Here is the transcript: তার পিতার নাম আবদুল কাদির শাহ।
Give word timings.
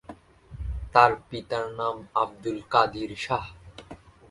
তার 0.93 1.11
পিতার 1.27 1.65
নাম 1.79 1.95
আবদুল 2.21 2.57
কাদির 2.73 3.11
শাহ। 3.25 3.43